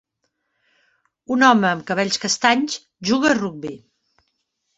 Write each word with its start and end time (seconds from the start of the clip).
Un 1.35 1.45
home 1.47 1.69
amb 1.73 1.85
cabells 1.91 2.17
castanys 2.25 2.79
juga 3.11 3.31
a 3.35 3.37
rugbi. 3.41 3.77